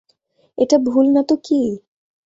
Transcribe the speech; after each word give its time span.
এটা 0.57 0.77
ভুল 0.87 1.05
না 1.13 1.21
তো 1.23 1.35
কি? 1.45 1.61